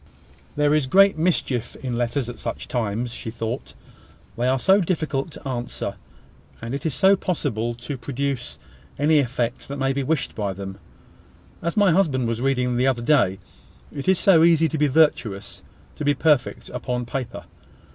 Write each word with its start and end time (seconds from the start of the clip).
"There 0.55 0.73
is 0.73 0.87
great 0.87 1.15
mischief 1.15 1.75
in 1.75 1.95
letters 1.95 2.27
at 2.27 2.39
such 2.39 2.67
times," 2.67 3.13
she 3.13 3.29
thought. 3.29 3.75
"They 4.35 4.47
are 4.47 4.57
so 4.57 4.81
difficult 4.81 5.29
to 5.33 5.47
answer! 5.47 5.93
and 6.59 6.73
it 6.73 6.87
is 6.87 6.95
so 6.95 7.15
possible 7.15 7.75
to 7.75 7.99
produce 7.99 8.57
any 8.97 9.19
effect 9.19 9.67
that 9.67 9.77
may 9.77 9.93
be 9.93 10.01
wished 10.01 10.33
by 10.33 10.53
them! 10.53 10.79
As 11.61 11.77
my 11.77 11.91
husband 11.91 12.27
was 12.27 12.41
reading 12.41 12.77
the 12.77 12.87
other 12.87 13.03
day 13.03 13.37
`It 13.93 14.07
is 14.07 14.17
so 14.17 14.43
easy 14.43 14.67
to 14.69 14.77
be 14.79 14.87
virtuous, 14.87 15.61
to 15.97 16.03
be 16.03 16.15
perfect, 16.15 16.69
upon 16.71 17.05
paper!' 17.05 17.43